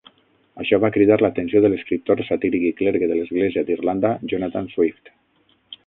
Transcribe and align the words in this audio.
Això 0.61 0.77
va 0.83 0.89
cridar 0.95 1.17
l'atenció 1.23 1.61
de 1.65 1.71
l'escriptor 1.73 2.25
satíric 2.29 2.67
i 2.71 2.73
clergue 2.83 3.11
de 3.13 3.21
l'Església 3.21 3.65
d'Irlanda 3.69 4.15
Jonathan 4.33 4.73
Swift. 4.77 5.17